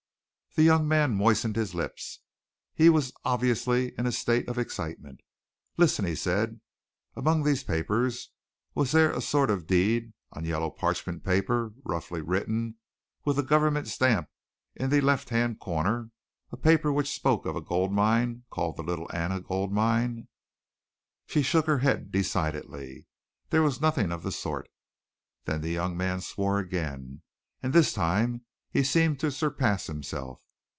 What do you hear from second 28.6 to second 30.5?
he seemed to surpass himself.